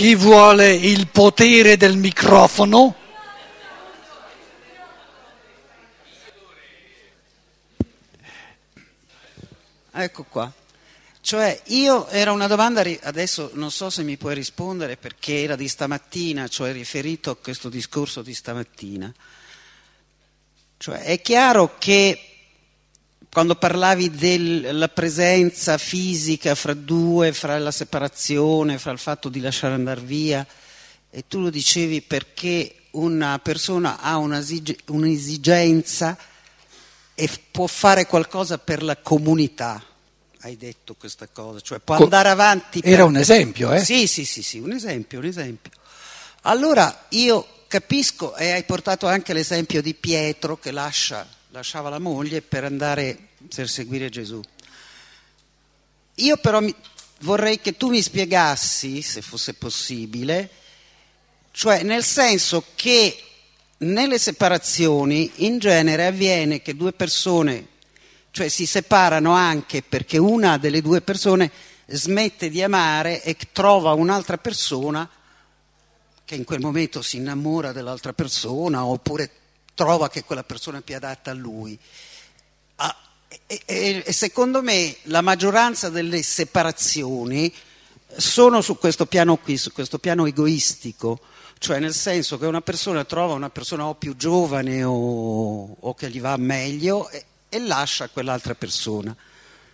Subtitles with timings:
[0.00, 2.96] Chi vuole il potere del microfono?
[9.92, 10.50] Ecco qua.
[11.20, 15.68] Cioè, io era una domanda, adesso non so se mi puoi rispondere perché era di
[15.68, 19.12] stamattina, cioè riferito a questo discorso di stamattina.
[20.78, 22.29] Cioè, è chiaro che
[23.28, 29.74] quando parlavi della presenza fisica fra due, fra la separazione, fra il fatto di lasciare
[29.74, 30.46] andare via,
[31.10, 36.16] e tu lo dicevi perché una persona ha un'esigenza
[37.14, 39.84] e può fare qualcosa per la comunità.
[40.40, 42.80] Hai detto questa cosa, cioè può andare avanti.
[42.82, 43.84] Era un esempio, eh?
[43.84, 45.70] Sì, sì, sì, sì, un esempio, un esempio.
[46.42, 52.42] Allora io capisco, e hai portato anche l'esempio di Pietro che lascia, lasciava la moglie
[52.42, 54.40] per andare per seguire Gesù.
[56.16, 56.74] Io però mi,
[57.20, 60.48] vorrei che tu mi spiegassi, se fosse possibile,
[61.50, 63.18] cioè nel senso che
[63.78, 67.66] nelle separazioni in genere avviene che due persone,
[68.30, 71.50] cioè si separano anche perché una delle due persone
[71.86, 75.08] smette di amare e trova un'altra persona
[76.24, 79.30] che in quel momento si innamora dell'altra persona oppure
[79.74, 81.78] trova che quella persona è più adatta a lui.
[82.76, 82.96] Ah,
[83.46, 87.52] e, e, secondo me la maggioranza delle separazioni
[88.16, 91.20] sono su questo piano qui, su questo piano egoistico
[91.60, 96.08] cioè nel senso che una persona trova una persona o più giovane o, o che
[96.08, 99.14] gli va meglio e, e, lascia quell'altra persona.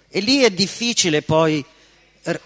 [0.08, 1.64] E lì è difficile poi
[2.22, 2.41] r-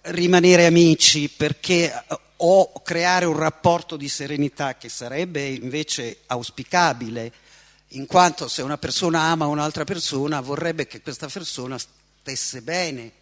[0.00, 1.92] rimanere amici perché
[2.38, 7.32] o creare un rapporto di serenità che sarebbe invece auspicabile,
[7.90, 13.12] in quanto se una persona ama un'altra persona vorrebbe che questa persona stesse bene,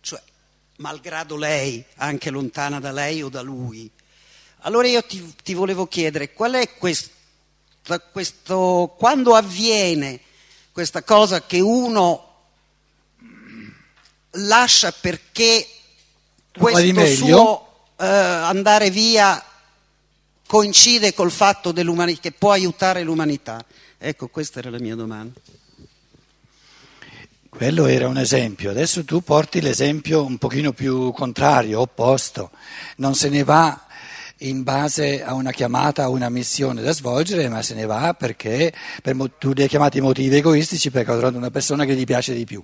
[0.00, 0.20] cioè
[0.76, 3.90] malgrado lei, anche lontana da lei o da lui.
[4.60, 7.10] Allora io ti, ti volevo chiedere qual è questo,
[8.10, 10.20] questo, quando avviene
[10.72, 12.32] questa cosa che uno
[14.30, 15.68] lascia perché
[16.50, 17.63] questo suo
[17.96, 19.42] eh, andare via
[20.46, 23.64] coincide col fatto che può aiutare l'umanità?
[23.98, 25.40] Ecco, questa era la mia domanda.
[27.48, 32.50] Quello era un esempio, adesso tu porti l'esempio un pochino più contrario, opposto.
[32.96, 33.86] Non se ne va
[34.38, 38.74] in base a una chiamata, a una missione da svolgere, ma se ne va perché
[39.00, 42.34] per, tu li hai chiamati motivi egoistici perché ho trovato una persona che gli piace
[42.34, 42.62] di più.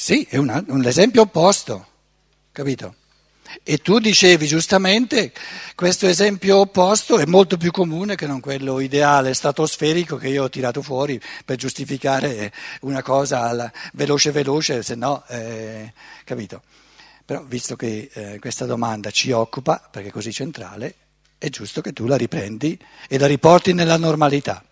[0.00, 1.84] Sì, è una, un esempio opposto,
[2.52, 2.94] capito?
[3.64, 5.32] E tu dicevi giustamente,
[5.74, 10.48] questo esempio opposto è molto più comune che non quello ideale, stratosferico che io ho
[10.48, 15.92] tirato fuori per giustificare una cosa veloce veloce, se no, eh,
[16.22, 16.62] capito?
[17.24, 20.94] Però visto che eh, questa domanda ci occupa, perché è così centrale,
[21.38, 24.62] è giusto che tu la riprendi e la riporti nella normalità.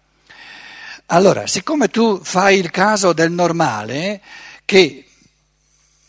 [1.06, 4.22] Allora, siccome tu fai il caso del normale,
[4.64, 5.05] che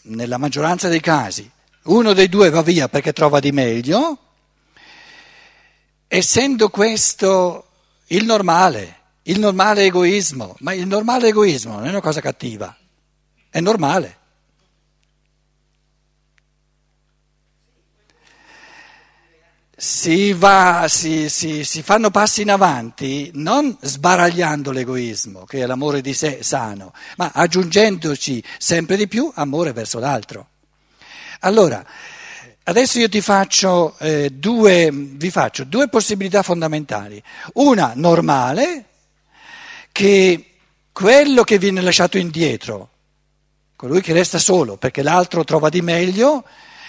[0.08, 1.50] nella maggioranza dei casi
[1.88, 4.18] uno dei due va via perché trova di meglio,
[6.08, 7.66] essendo questo
[8.08, 12.76] il normale, il normale egoismo, ma il normale egoismo non è una cosa cattiva,
[13.50, 14.17] è normale.
[19.80, 26.02] Si, va, si, si, si, fanno passi in avanti non sbaragliando l'egoismo, che è l'amore
[26.02, 30.48] di sé sano, ma aggiungendoci sempre di più amore verso l'altro.
[31.42, 31.86] Allora,
[32.64, 37.22] adesso io ti faccio, eh, due, vi faccio due possibilità fondamentali.
[37.54, 38.86] Una normale,
[39.92, 40.54] che
[40.92, 42.90] quello che viene lasciato indietro,
[43.76, 46.44] colui che resta solo perché l'altro trova di meglio,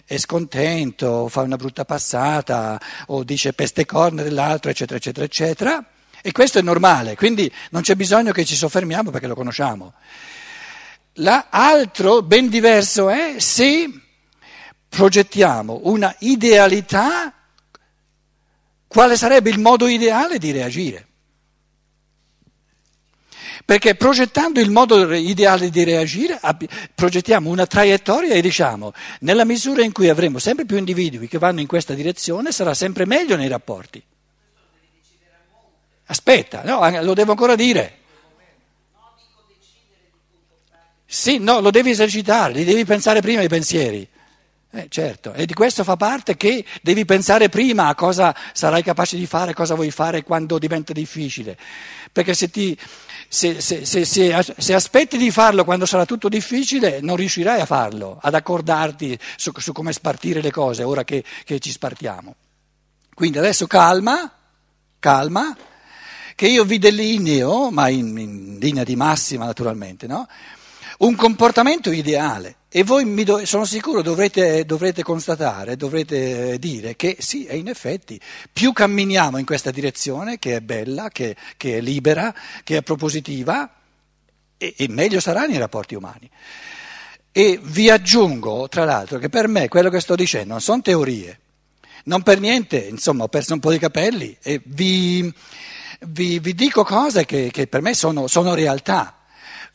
[0.09, 5.85] è scontento, fa una brutta passata o dice peste corna dell'altro, eccetera, eccetera, eccetera.
[6.23, 9.93] E questo è normale, quindi non c'è bisogno che ci soffermiamo perché lo conosciamo.
[11.17, 13.91] L'altro, ben diverso è se
[14.88, 17.31] progettiamo una idealità,
[18.87, 21.07] quale sarebbe il modo ideale di reagire.
[23.69, 26.41] Perché progettando il modo ideale di reagire,
[26.94, 31.61] progettiamo una traiettoria e diciamo, nella misura in cui avremo sempre più individui che vanno
[31.61, 34.03] in questa direzione, sarà sempre meglio nei rapporti.
[36.06, 37.99] Aspetta, no, lo devo ancora dire.
[41.05, 44.09] Sì, no, lo devi esercitare, li devi pensare prima i pensieri.
[44.70, 49.17] Eh, certo, e di questo fa parte che devi pensare prima a cosa sarai capace
[49.19, 51.59] di fare, cosa vuoi fare quando diventa difficile.
[52.11, 52.79] Perché se ti
[53.29, 54.05] se, se, se,
[54.57, 59.53] se, aspetti di farlo quando sarà tutto difficile, non riuscirai a farlo, ad accordarti su,
[59.57, 62.35] su come spartire le cose ora che, che ci spartiamo.
[63.15, 64.33] Quindi adesso calma,
[64.99, 65.57] calma,
[66.35, 70.27] che io vi delineo, ma in, in linea di massima naturalmente, no?
[70.99, 72.57] un comportamento ideale.
[72.70, 78.20] E voi do, sono sicuro dovrete, dovrete, constatare, dovrete dire che sì, e in effetti
[78.53, 82.35] più camminiamo in questa direzione, che è bella, che, che è libera,
[82.65, 83.73] che è propositiva,
[84.59, 86.29] e, e meglio saranno i rapporti umani.
[87.32, 91.41] E vi aggiungo, tra l'altro, che per me quello che sto dicendo non sono teorie,
[92.05, 95.32] non per niente, insomma, ho perso un po' di capelli e vi,
[96.00, 99.18] vi, vi dico cose che, che per me sono, sono realtà.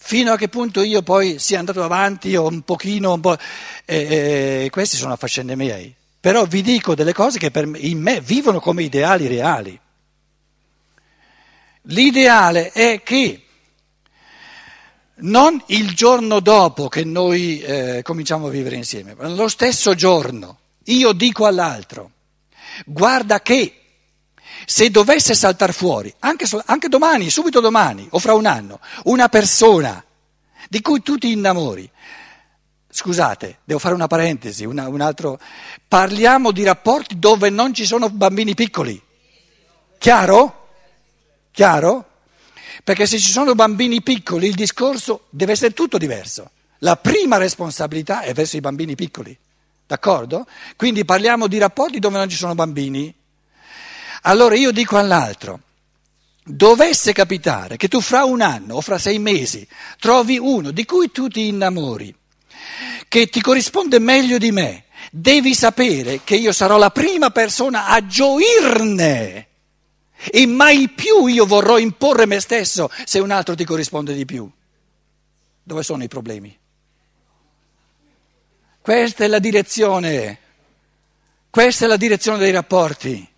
[0.05, 3.37] Fino a che punto io poi sia andato avanti o un pochino, un po',
[3.85, 5.95] eh, eh, questi sono faccende miei.
[6.19, 9.79] Però vi dico delle cose che me, in me vivono come ideali reali.
[11.83, 13.45] L'ideale è che
[15.15, 20.59] non il giorno dopo che noi eh, cominciamo a vivere insieme, ma lo stesso giorno
[20.87, 22.11] io dico all'altro,
[22.85, 23.82] guarda che
[24.65, 30.03] se dovesse saltare fuori, anche, anche domani, subito domani o fra un anno, una persona
[30.69, 31.89] di cui tu ti innamori,
[32.89, 35.39] scusate, devo fare una parentesi, una, un altro,
[35.87, 39.01] parliamo di rapporti dove non ci sono bambini piccoli.
[39.97, 40.67] Chiaro?
[41.51, 42.05] Chiaro?
[42.83, 46.51] Perché se ci sono bambini piccoli il discorso deve essere tutto diverso.
[46.79, 49.35] La prima responsabilità è verso i bambini piccoli,
[49.87, 50.45] d'accordo?
[50.75, 53.13] Quindi parliamo di rapporti dove non ci sono bambini.
[54.25, 55.59] Allora io dico all'altro,
[56.43, 59.67] dovesse capitare che tu fra un anno o fra sei mesi
[59.99, 62.13] trovi uno di cui tu ti innamori,
[63.07, 68.05] che ti corrisponde meglio di me, devi sapere che io sarò la prima persona a
[68.05, 69.47] gioirne
[70.31, 74.49] e mai più io vorrò imporre me stesso se un altro ti corrisponde di più.
[75.65, 76.57] Dove sono i problemi?
[78.81, 80.39] Questa è la direzione,
[81.49, 83.31] questa è la direzione dei rapporti.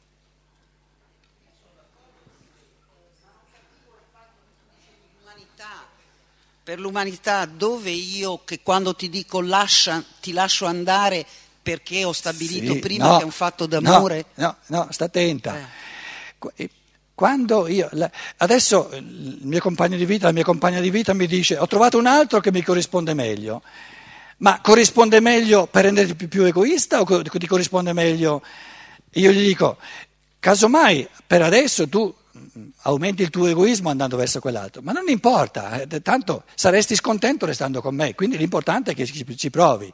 [6.65, 11.23] Per l'umanità dove io che quando ti dico lascia, ti lascio andare
[11.61, 14.25] perché ho stabilito sì, prima no, che è un fatto d'amore?
[14.33, 15.55] No, no, no sta attenta.
[16.57, 16.69] Eh.
[17.13, 17.87] Quando io,
[18.37, 21.99] adesso il mio compagno di vita, la mia compagna di vita mi dice ho trovato
[21.99, 23.61] un altro che mi corrisponde meglio,
[24.37, 28.41] ma corrisponde meglio per renderti più, più egoista o ti corrisponde meglio?
[29.11, 29.77] Io gli dico,
[30.39, 32.11] casomai per adesso tu
[32.81, 37.81] aumenti il tuo egoismo andando verso quell'altro, ma non importa, eh, tanto saresti scontento restando
[37.81, 39.91] con me, quindi l'importante è che ci provi.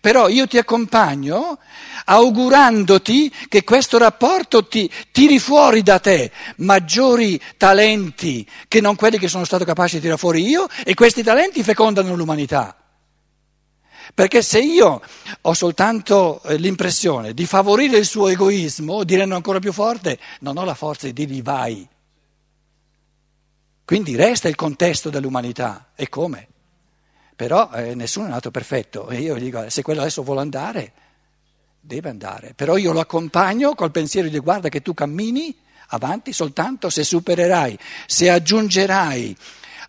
[0.00, 1.58] Però io ti accompagno
[2.04, 9.28] augurandoti che questo rapporto ti tiri fuori da te maggiori talenti che non quelli che
[9.28, 12.81] sono stato capace di tirare fuori io e questi talenti fecondano l'umanità.
[14.14, 15.00] Perché se io
[15.40, 20.56] ho soltanto eh, l'impressione di favorire il suo egoismo, di renderlo ancora più forte, non
[20.56, 21.88] ho la forza di dirgli vai.
[23.84, 25.90] Quindi resta il contesto dell'umanità.
[25.94, 26.48] E come?
[27.36, 29.08] Però eh, nessuno è nato perfetto.
[29.08, 30.92] E io gli dico, se quello adesso vuole andare,
[31.80, 32.52] deve andare.
[32.54, 35.54] Però io lo accompagno col pensiero di guarda che tu cammini
[35.88, 39.36] avanti soltanto se supererai, se aggiungerai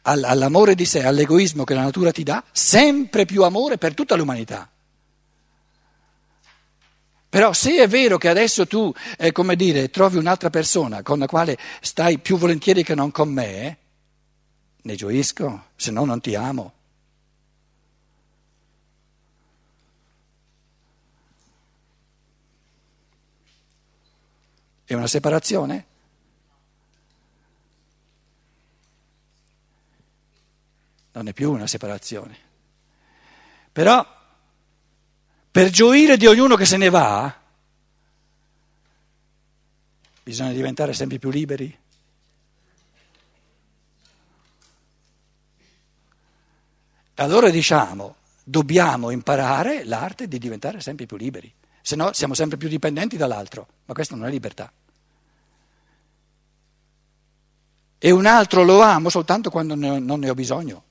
[0.04, 4.70] all'amore di sé, all'egoismo che la natura ti dà, sempre più amore per tutta l'umanità.
[7.30, 11.26] Però se è vero che adesso tu, eh, come dire, trovi un'altra persona con la
[11.26, 13.78] quale stai più volentieri che non con me,
[14.84, 16.74] ne gioisco, se no non ti amo.
[24.86, 25.86] È una separazione?
[31.14, 32.38] Non è più una separazione.
[33.72, 34.06] Però
[35.50, 37.34] per gioire di ognuno che se ne va,
[40.24, 41.78] bisogna diventare sempre più liberi.
[47.16, 52.68] Allora diciamo, dobbiamo imparare l'arte di diventare sempre più liberi, se no siamo sempre più
[52.68, 54.72] dipendenti dall'altro, ma questa non è libertà.
[58.00, 60.84] E un altro lo amo soltanto quando non ne ho bisogno.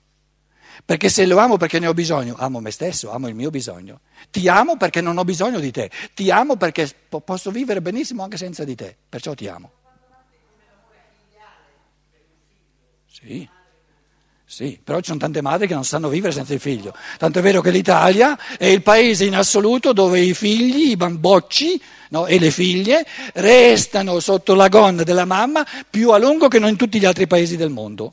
[0.84, 4.00] Perché se lo amo perché ne ho bisogno, amo me stesso, amo il mio bisogno.
[4.30, 5.90] Ti amo perché non ho bisogno di te.
[6.14, 6.90] Ti amo perché
[7.24, 8.96] posso vivere benissimo anche senza di te.
[9.08, 9.70] Perciò ti amo.
[13.06, 13.48] Sì.
[14.44, 16.94] Sì, però ci sono tante madri che non sanno vivere senza il figlio.
[17.16, 21.80] Tanto è vero che l'Italia è il paese in assoluto dove i figli, i bambocci
[22.10, 26.68] no, e le figlie restano sotto la gonna della mamma più a lungo che non
[26.68, 28.12] in tutti gli altri paesi del mondo.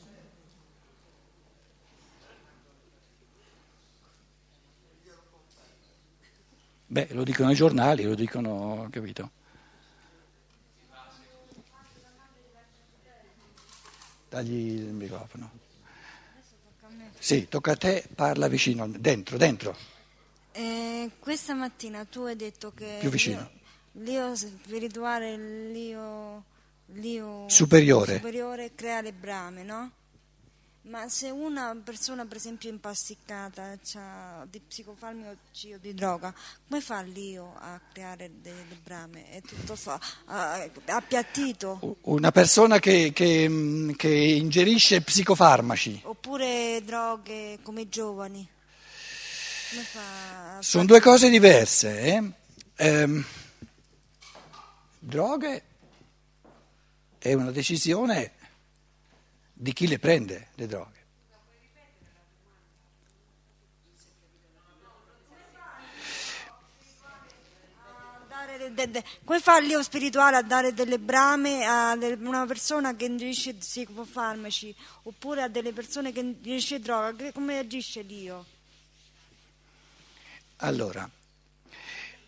[6.91, 9.29] Beh, lo dicono i giornali, lo dicono, capito?
[14.27, 15.51] Dagli il microfono.
[17.17, 19.75] Sì, tocca a te, parla vicino, dentro, dentro.
[20.51, 23.49] Eh, questa mattina tu hai detto che Più vicino.
[23.93, 25.37] l'io, l'io spirituale,
[25.71, 26.43] l'io,
[26.93, 28.15] l'io Superiore.
[28.15, 29.91] superiore crea le brame, no?
[30.89, 36.33] Ma se una persona, per esempio, impasticcata, ha di psicofarmaci o di droga,
[36.67, 39.29] come fa l'io a creare delle brame?
[39.29, 39.99] È tutto fa,
[40.85, 41.97] appiattito?
[42.01, 46.01] Una persona che, che- che ingerisce psicofarmaci.
[46.05, 48.49] Oppure droghe come i giovani?
[49.69, 51.99] Come fa Sono due cose diverse.
[52.01, 52.31] eh.
[52.77, 53.23] Ehm,
[54.97, 55.63] droghe
[57.19, 58.31] è una decisione
[59.61, 60.97] di chi le prende, le droghe.
[69.25, 74.73] come fa l'io spirituale a dare delle brame a una persona che ingerisce psicofarmaci
[75.03, 77.29] oppure a delle persone che ingerisce droga?
[77.33, 78.45] Come agisce l'io?
[80.57, 81.09] Allora,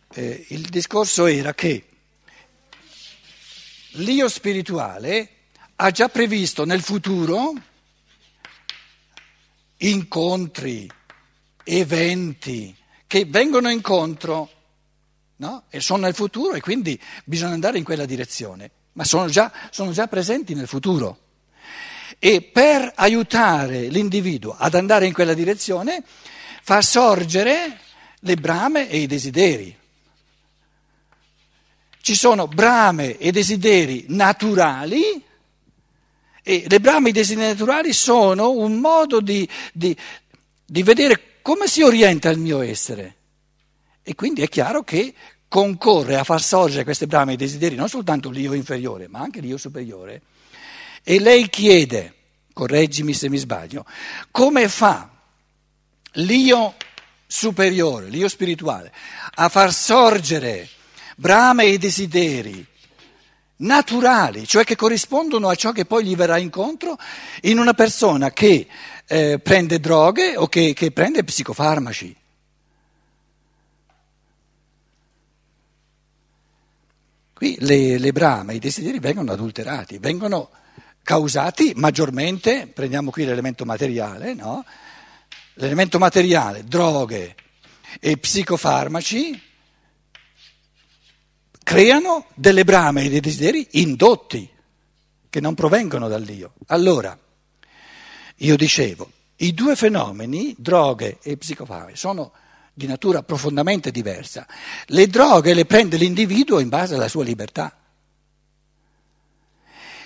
[0.10, 1.88] eh, il discorso era che
[3.92, 5.41] l'io spirituale
[5.84, 7.54] ha già previsto nel futuro
[9.78, 10.88] incontri,
[11.64, 12.76] eventi
[13.08, 14.50] che vengono incontro
[15.38, 15.64] no?
[15.70, 19.92] e sono nel futuro e quindi bisogna andare in quella direzione, ma sono già, sono
[19.92, 21.18] già presenti nel futuro.
[22.20, 26.04] E per aiutare l'individuo ad andare in quella direzione
[26.62, 27.80] fa sorgere
[28.20, 29.76] le brame e i desideri.
[32.02, 35.30] Ci sono brame e desideri naturali
[36.44, 39.96] e le brame e i desideri naturali sono un modo di, di-
[40.66, 43.16] di vedere come si orienta il mio essere.
[44.04, 45.14] E quindi è chiaro che
[45.48, 49.58] concorre a far sorgere queste brame e desideri non soltanto l'io inferiore, ma anche l'io
[49.58, 50.22] superiore.
[51.04, 52.14] E lei chiede,
[52.54, 53.86] correggimi se mi sbaglio,
[54.32, 55.10] come fa
[56.14, 56.76] l'io
[57.28, 58.92] superiore, l'io spirituale,
[59.36, 60.68] a far sorgere
[61.16, 62.66] brame e desideri
[63.62, 66.98] naturali, cioè che corrispondono a ciò che poi gli verrà incontro
[67.42, 68.68] in una persona che
[69.08, 72.16] eh, prende droghe o che, che prende psicofarmaci.
[77.34, 80.50] Qui le, le brame, i desideri vengono adulterati, vengono
[81.04, 84.64] causati maggiormente, prendiamo qui l'elemento materiale, no?
[85.56, 87.36] l'elemento materiale, droghe
[88.00, 89.42] e psicofarmaci,
[91.72, 94.50] creano delle brame e dei desideri indotti,
[95.30, 96.56] che non provengono dall'io.
[96.68, 97.18] Allora,
[98.36, 102.34] io dicevo, i due fenomeni, droghe e psicofarmaci, sono
[102.74, 104.46] di natura profondamente diversa.
[104.88, 107.74] Le droghe le prende l'individuo in base alla sua libertà.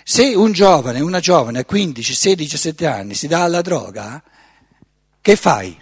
[0.04, 4.22] Se un giovane, una giovane a 15, 16, 17 anni si dà alla droga,
[5.20, 5.76] che fai?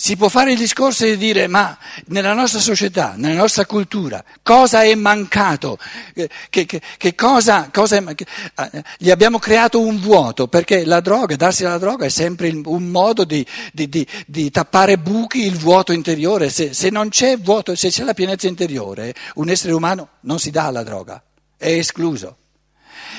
[0.00, 1.76] Si può fare il discorso di dire ma
[2.06, 5.76] nella nostra società, nella nostra cultura, cosa è mancato?
[6.14, 8.24] Eh, Che, che- che cosa, cosa è man- che-
[8.54, 12.84] eh, gli abbiamo creato un vuoto perché la droga, darsi alla droga è sempre un
[12.90, 16.48] modo di, di- di- di tappare buchi, il vuoto interiore.
[16.48, 20.52] Se, se non c'è vuoto, se c'è la pienezza interiore, un essere umano non si
[20.52, 21.20] dà alla droga,
[21.56, 22.36] è escluso.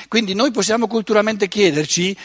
[0.08, 2.16] Quindi noi possiamo culturalmente chiederci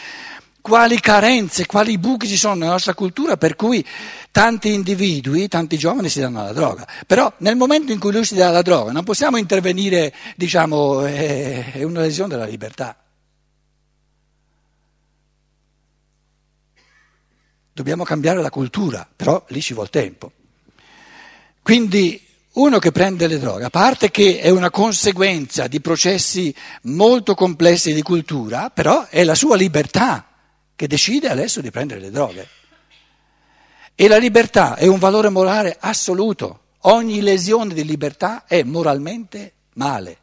[0.65, 3.85] quali carenze, quali buchi ci sono nella nostra cultura per cui
[4.31, 6.87] tanti individui, tanti giovani si danno alla droga.
[7.05, 11.73] Però nel momento in cui lui si dà alla droga non possiamo intervenire, diciamo, è
[11.73, 12.97] è una lesione della libertà.
[17.71, 20.31] Dobbiamo cambiare la cultura, però lì ci vuole tempo.
[21.61, 22.19] Quindi
[22.53, 27.93] uno che prende le droghe, a parte che è una conseguenza di processi molto complessi
[27.93, 30.29] di cultura, però è la sua libertà
[30.75, 32.47] che decide adesso di prendere le droghe.
[33.95, 36.61] E la libertà è un valore morale assoluto.
[36.81, 40.17] Ogni lesione di libertà è moralmente male.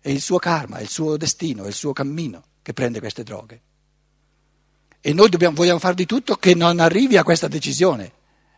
[0.00, 3.22] È il suo karma, è il suo destino, è il suo cammino che prende queste
[3.22, 3.60] droghe.
[5.00, 8.12] E noi dobbiamo, vogliamo fare di tutto che non arrivi a questa decisione,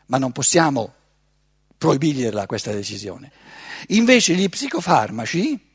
[0.07, 0.93] ma non possiamo
[1.79, 3.31] proibirgliela questa decisione.
[3.89, 5.66] Invece gli psicofarmaci,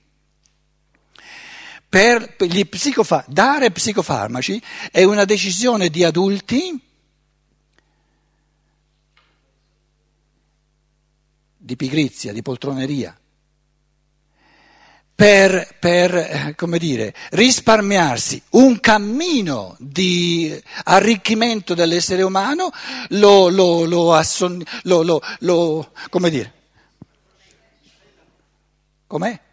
[1.91, 6.81] per psicofa- dare psicofarmaci è una decisione di adulti
[11.57, 13.13] di pigrizia, di poltroneria,
[15.13, 22.71] per, per eh, dire, risparmiarsi un cammino di arricchimento dell'essere umano,
[23.09, 26.53] lo, lo, lo, asson- lo come dire?
[29.07, 29.49] Com'è?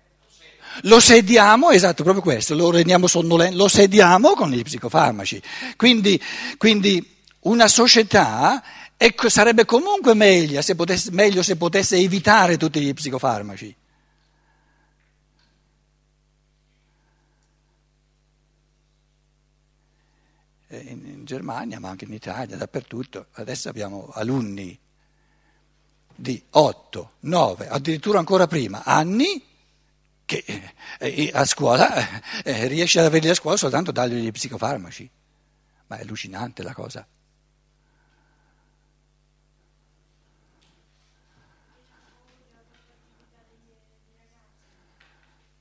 [0.83, 5.43] Lo sediamo, esatto, proprio questo, lo rendiamo sonnolento, lo sediamo con gli psicofarmaci.
[5.77, 6.21] Quindi,
[6.57, 8.63] quindi una società
[8.97, 13.77] ecco, sarebbe comunque meglio se, potesse, meglio se potesse evitare tutti gli psicofarmaci.
[20.71, 24.79] In, in Germania, ma anche in Italia, dappertutto, adesso abbiamo alunni
[26.15, 29.43] di 8, 9, addirittura ancora prima, anni
[30.29, 30.45] che
[30.99, 31.89] eh, a scuola
[32.45, 35.11] eh, riesce ad averli a scuola soltanto dargli gli psicofarmaci.
[35.87, 37.07] Ma è allucinante la cosa.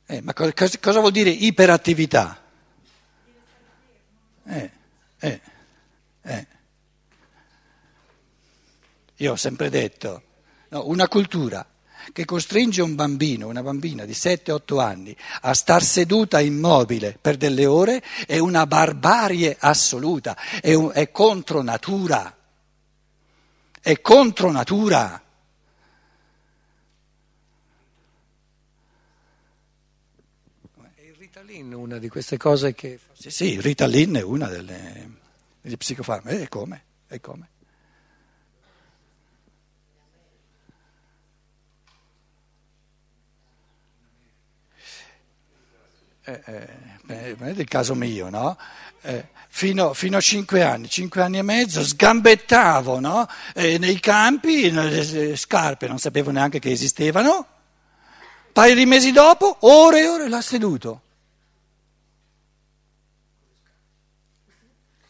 [0.06, 2.44] Eh, ma cosa, cosa, vuol dire iperattività?
[4.44, 4.72] Eh,
[5.20, 5.42] eh,
[6.24, 6.48] eh.
[9.16, 10.24] Io ho sempre detto,
[10.70, 11.66] no, una cultura
[12.14, 17.66] che costringe un bambino, una bambina di 7-8 anni a star seduta immobile per delle
[17.66, 22.36] ore è una barbarie assoluta, è, un, è contro natura,
[23.82, 25.22] è contro natura.
[30.98, 33.00] Il Ritalin una di queste cose che...
[33.14, 35.10] Sì, sì, il Ritalin è una delle,
[35.62, 36.84] degli psicofarmaci, e come?
[37.08, 37.50] E come?
[46.28, 46.68] Eh,
[47.08, 48.58] eh, il caso mio, no?
[49.02, 53.26] Eh, fino, fino, a cinque anni, cinque anni e mezzo, sgambettavo no?
[53.54, 59.56] eh, nei campi, le scarpe non sapevo neanche che esistevano, un paio di mesi dopo,
[59.62, 61.02] ore e ore l'ha seduto.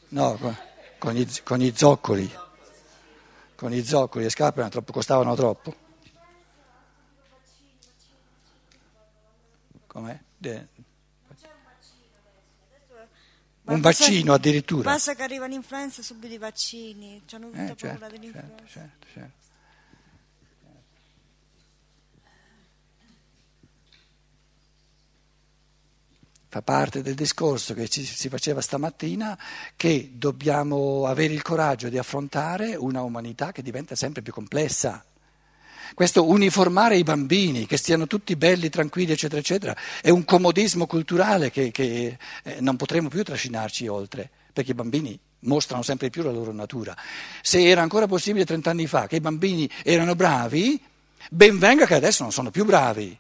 [0.10, 0.38] No,
[1.00, 2.32] con, gli, con gli zoccoli,
[3.56, 5.76] con gli zoccoli, le scarpe troppo, costavano troppo.
[9.88, 10.20] Com'è?
[13.68, 14.92] De, un vaccino addirittura.
[14.92, 18.56] Basta che arriva l'influenza subito i vaccini, hanno tutta eh, certo, paura dell'influenza.
[18.66, 19.46] Certo, certo, certo.
[26.48, 29.38] Fa parte del discorso che ci, si faceva stamattina
[29.76, 35.04] che dobbiamo avere il coraggio di affrontare una umanità che diventa sempre più complessa.
[35.94, 41.52] Questo uniformare i bambini, che stiano tutti belli, tranquilli, eccetera, eccetera, è un comodismo culturale
[41.52, 46.32] che, che eh, non potremo più trascinarci oltre, perché i bambini mostrano sempre più la
[46.32, 46.96] loro natura.
[47.42, 50.82] Se era ancora possibile 30 anni fa che i bambini erano bravi,
[51.30, 53.18] ben venga che adesso non sono più bravi.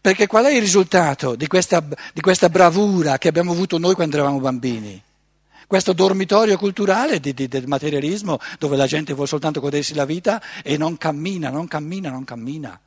[0.00, 4.16] Perché qual è il risultato di questa, di questa bravura che abbiamo avuto noi quando
[4.16, 5.00] eravamo bambini?
[5.66, 10.42] Questo dormitorio culturale di, di, del materialismo dove la gente vuole soltanto godersi la vita
[10.62, 12.80] e non cammina, non cammina, non cammina.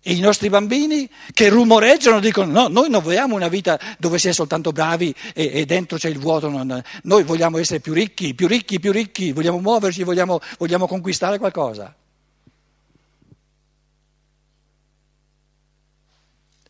[0.00, 4.28] E i nostri bambini che rumoreggiano dicono no, noi non vogliamo una vita dove si
[4.28, 8.34] è soltanto bravi e, e dentro c'è il vuoto, non, noi vogliamo essere più ricchi,
[8.34, 11.94] più ricchi, più ricchi, vogliamo muoverci, vogliamo, vogliamo conquistare qualcosa.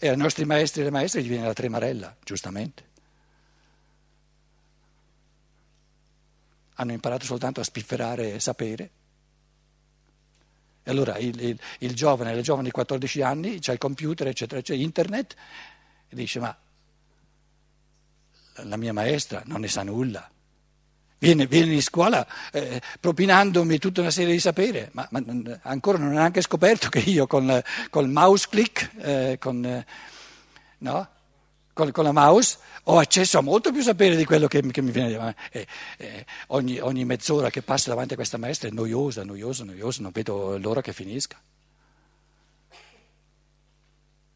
[0.01, 2.88] E ai nostri maestri e alle maestre gli viene la tremarella, giustamente.
[6.81, 8.91] Hanno imparato soltanto a spifferare sapere.
[10.83, 14.61] E allora il, il, il giovane, le giovani di 14 anni, c'è il computer, eccetera,
[14.61, 15.35] c'è internet,
[16.09, 16.57] e dice ma
[18.63, 20.29] la mia maestra non ne sa nulla.
[21.21, 25.21] Viene, viene in scuola eh, propinandomi tutta una serie di sapere, ma, ma,
[25.63, 27.61] ancora non ha neanche scoperto che io con,
[27.91, 29.85] col mouse click, eh, con, eh,
[30.79, 31.09] no?
[31.79, 34.91] Con, con, la mouse ho accesso a molto più sapere di quello che, che mi
[34.91, 35.41] viene davanti.
[35.53, 35.67] Eh,
[35.99, 40.11] eh, ogni, ogni, mezz'ora che passo davanti a questa maestra è noiosa, noiosa, noiosa, non
[40.11, 41.41] vedo l'ora che finisca.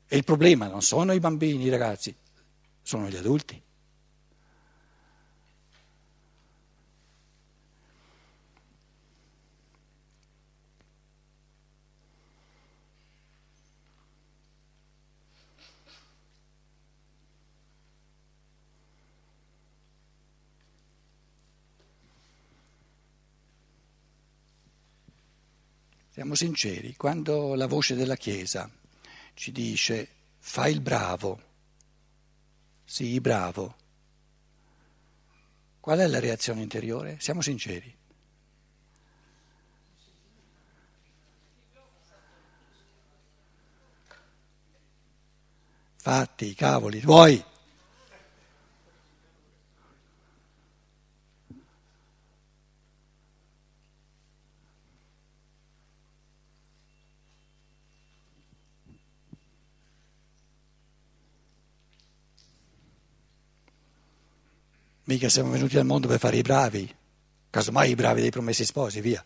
[0.06, 2.14] E il problema non sono i bambini, i ragazzi,
[2.80, 3.60] sono gli adulti.
[26.12, 28.70] Siamo sinceri, quando la voce della Chiesa
[29.32, 30.08] ci dice
[30.40, 31.42] fai il bravo,
[32.84, 33.76] sii bravo,
[35.80, 37.16] qual è la reazione interiore?
[37.18, 37.96] Siamo sinceri.
[45.96, 47.42] Fatti, i cavoli, vuoi?
[65.04, 66.94] Mica siamo venuti al mondo per fare i bravi,
[67.50, 69.24] casomai i bravi dei promessi sposi, via.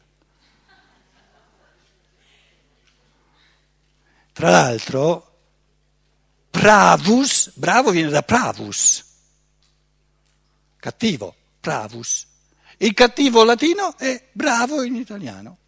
[4.32, 5.34] Tra l'altro,
[6.50, 9.04] pravus, bravo viene da pravus,
[10.78, 12.26] cattivo, pravus.
[12.78, 15.58] Il cattivo latino è bravo in italiano.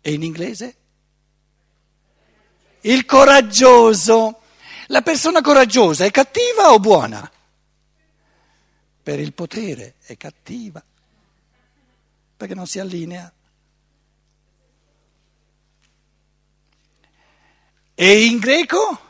[0.00, 0.76] E in inglese?
[2.82, 4.40] Il coraggioso.
[4.88, 7.30] La persona coraggiosa è cattiva o buona?
[9.04, 10.82] Per il potere è cattiva,
[12.38, 13.30] perché non si allinea.
[17.94, 19.00] E in greco?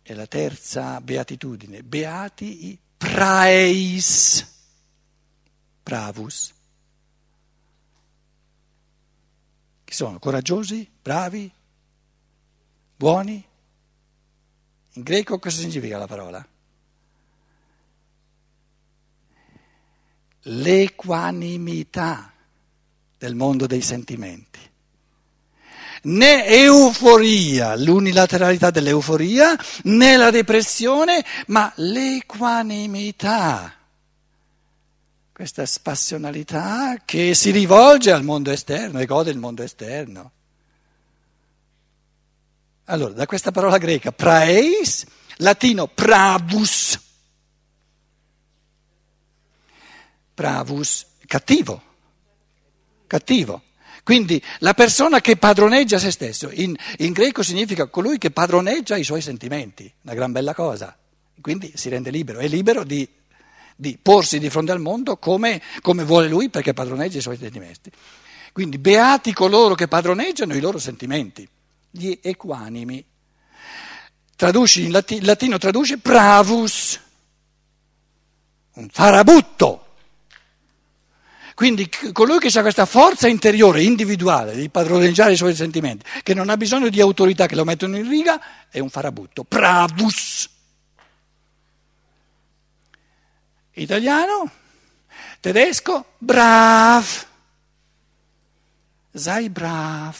[0.00, 4.46] È la terza beatitudine, beati i praeis,
[5.82, 6.54] bravus.
[9.82, 10.20] Chi sono?
[10.20, 10.88] Coraggiosi?
[11.02, 11.52] Bravi?
[12.94, 13.47] Buoni?
[14.98, 16.44] In greco cosa significa la parola?
[20.42, 22.32] L'equanimità
[23.16, 24.58] del mondo dei sentimenti.
[26.02, 33.72] Né euforia, l'unilateralità dell'euforia, né la depressione, ma l'equanimità.
[35.32, 40.32] Questa spassionalità che si rivolge al mondo esterno e gode il mondo esterno.
[42.90, 45.04] Allora, da questa parola greca praeis,
[45.38, 46.98] latino pravus.
[50.32, 51.82] Pravus, cattivo,
[53.06, 53.62] cattivo.
[54.02, 59.04] Quindi la persona che padroneggia se stesso, in, in, greco significa colui che padroneggia i
[59.04, 60.96] suoi sentimenti, una gran bella cosa.
[61.42, 63.06] Quindi si rende libero, è libero di,
[63.76, 67.90] di porsi di fronte al mondo come, come vuole lui perché padroneggia i suoi sentimenti.
[68.52, 71.46] Quindi beati coloro che padroneggiano i loro sentimenti
[71.98, 73.04] gli equanimi.
[74.36, 77.00] Traduci in latino, latino traduce pravus,
[78.74, 79.84] un farabutto.
[81.58, 86.50] Quindi colui che ha questa forza interiore, individuale, di padroneggiare i suoi sentimenti, che non
[86.50, 89.42] ha bisogno di autorità che lo mettono in riga, è un farabutto.
[89.42, 90.48] Pravus.
[93.72, 94.50] Italiano,
[95.40, 97.26] tedesco, brav.
[99.12, 100.16] Sei brav.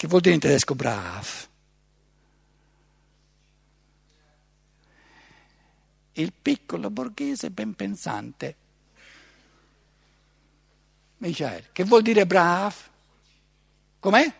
[0.00, 1.46] Che vuol dire in tedesco brav?
[6.12, 8.56] Il piccolo borghese ben pensante.
[11.18, 12.74] Michael, che vuol dire brav?
[13.98, 14.34] Com'è?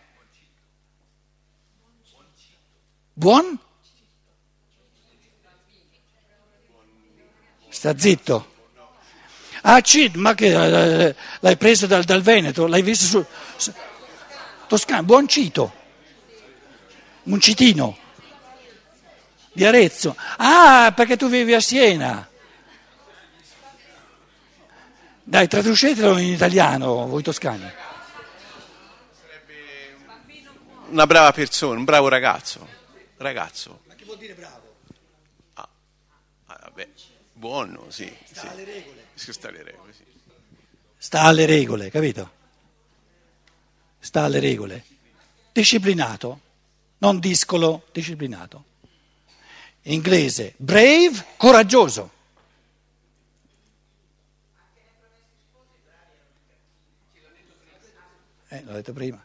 [3.12, 3.58] Buon?
[7.68, 8.54] Sta zitto.
[9.60, 12.66] Ah, Cid, ma che eh, l'hai preso dal, dal Veneto?
[12.66, 13.26] L'hai visto su...
[13.58, 13.88] su
[14.70, 15.72] Toscana, Buoncito,
[17.24, 17.98] Muncitino,
[19.52, 20.14] di Arezzo.
[20.36, 22.30] Ah, perché tu vivi a Siena.
[25.24, 27.68] Dai, traducetelo in italiano, voi toscani.
[30.90, 32.64] Una brava persona, un bravo ragazzo.
[33.16, 33.80] Ragazzo.
[33.88, 34.76] Ma che vuol dire bravo?
[35.54, 35.68] Ah,
[36.46, 36.88] ah, vabbè,
[37.32, 38.08] buono, sì.
[38.22, 38.46] Sta sì.
[38.46, 39.06] alle regole.
[39.14, 40.04] Sta alle regole, sì.
[40.96, 42.38] Sta alle regole, capito?
[44.00, 44.84] Sta alle regole.
[45.52, 46.40] Disciplinato,
[46.98, 48.64] non discolo, disciplinato.
[49.82, 52.18] Inglese, brave, coraggioso.
[58.48, 59.24] Eh, l'ho detto prima.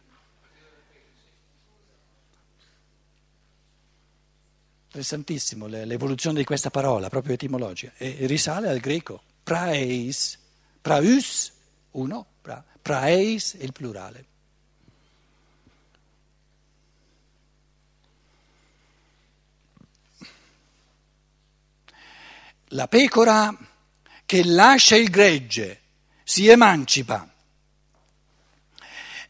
[4.86, 9.22] Interessantissimo l'evoluzione di questa parola, proprio etimologica, e risale al greco.
[9.42, 10.38] Praeis,
[10.80, 11.52] praus,
[11.90, 14.24] uno, pra, praeis, il plurale.
[22.76, 23.56] La pecora
[24.26, 25.80] che lascia il gregge,
[26.22, 27.26] si emancipa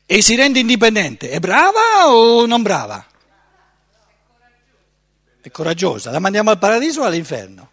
[0.05, 3.07] e si rende indipendente, è brava o non brava?
[5.41, 6.11] È coraggiosa.
[6.11, 7.71] La mandiamo al paradiso o all'inferno?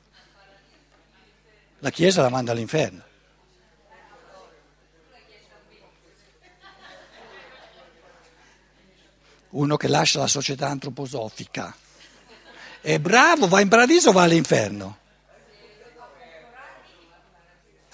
[1.80, 3.04] La Chiesa la manda all'inferno.
[9.50, 11.76] Uno che lascia la società antroposofica
[12.82, 15.02] è bravo, va in paradiso o va all'inferno?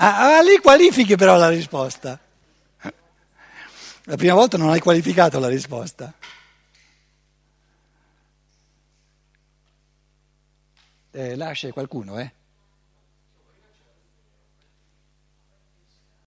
[0.02, 2.18] Ah, ah, lì qualifichi però la risposta.
[4.04, 6.14] La prima volta non hai qualificato la risposta.
[11.12, 12.32] Eh, lascia qualcuno, eh?